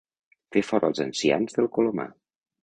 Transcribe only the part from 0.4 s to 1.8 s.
Fer fora els ancians del